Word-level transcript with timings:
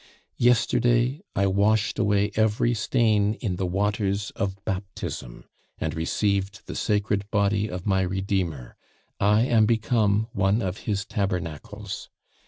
Yesterday 0.39 1.21
I 1.35 1.45
washed 1.45 1.99
away 1.99 2.31
every 2.33 2.73
stain 2.73 3.35
in 3.35 3.57
the 3.57 3.67
waters 3.67 4.31
of 4.31 4.57
baptism, 4.65 5.45
and 5.77 5.93
received 5.93 6.65
the 6.65 6.75
Sacred 6.75 7.29
Body 7.29 7.67
of 7.69 7.85
my 7.85 8.01
Redeemer; 8.01 8.77
I 9.19 9.41
am 9.41 9.67
become 9.67 10.27
one 10.33 10.63
of 10.63 10.79
His 10.87 11.05
tabernacles. 11.05 12.09